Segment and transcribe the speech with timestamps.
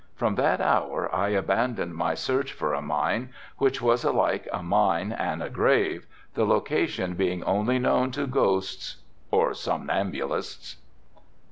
[0.15, 5.11] From that hour I abandoned my search for a mine, which was alike a mine
[5.11, 8.95] and a grave, the location being only known to ghosts
[9.29, 10.77] or somnambulists.